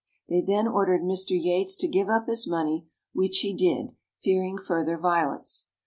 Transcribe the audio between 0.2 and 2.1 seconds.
They then ordered Mr. Yates to give